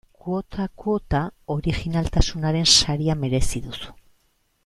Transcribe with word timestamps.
Kuotak 0.21 0.71
kuota, 0.83 1.19
orijinaltasunaren 1.57 2.67
saria 2.79 3.19
merezi 3.27 3.65
duzu. 3.69 3.93